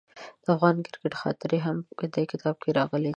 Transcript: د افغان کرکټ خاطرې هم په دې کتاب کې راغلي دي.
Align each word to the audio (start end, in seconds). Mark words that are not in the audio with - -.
د 0.43 0.45
افغان 0.55 0.75
کرکټ 0.85 1.13
خاطرې 1.21 1.59
هم 1.65 1.77
په 1.99 2.05
دې 2.15 2.23
کتاب 2.31 2.55
کې 2.63 2.69
راغلي 2.79 3.05
دي. 3.09 3.09